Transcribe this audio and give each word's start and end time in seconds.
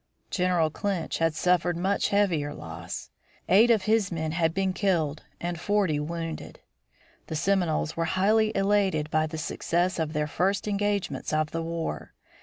General 0.31 0.71
Clinch 0.71 1.19
had 1.19 1.35
suffered 1.35 1.77
much 1.77 2.07
heavier 2.09 2.55
loss. 2.55 3.11
Eight 3.47 3.69
of 3.69 3.83
his 3.83 4.11
men 4.11 4.31
had 4.31 4.51
been 4.51 4.73
killed 4.73 5.21
and 5.39 5.59
forty 5.59 5.99
wounded. 5.99 6.59
The 7.27 7.35
Seminoles 7.35 7.95
were 7.95 8.05
highly 8.05 8.51
elated 8.57 9.11
by 9.11 9.27
the 9.27 9.37
success 9.37 9.99
of 9.99 10.13
the 10.13 10.25
first 10.25 10.67
engagements 10.67 11.31
of 11.31 11.51
the 11.51 11.61
war. 11.61 12.15